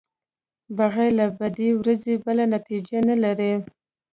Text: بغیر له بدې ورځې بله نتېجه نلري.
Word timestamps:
بغیر 0.77 1.11
له 1.19 1.25
بدې 1.39 1.69
ورځې 1.79 2.13
بله 2.25 2.43
نتېجه 2.55 2.97
نلري. 3.09 3.53